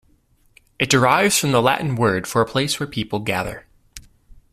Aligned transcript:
It 0.79 0.89
derives 0.89 1.37
from 1.37 1.51
the 1.51 1.61
Latin 1.61 1.95
word 1.95 2.25
for 2.25 2.41
a 2.41 2.45
place 2.47 2.79
where 2.79 2.87
people 2.87 3.19
gather. 3.19 3.67